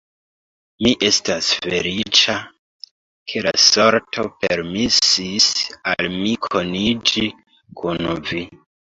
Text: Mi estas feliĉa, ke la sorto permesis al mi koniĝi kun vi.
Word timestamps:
Mi 0.83 0.91
estas 1.07 1.47
feliĉa, 1.65 2.37
ke 3.31 3.43
la 3.47 3.51
sorto 3.63 4.25
permesis 4.45 5.49
al 5.91 6.09
mi 6.15 6.31
koniĝi 6.47 7.23
kun 7.83 8.09
vi. 8.31 8.41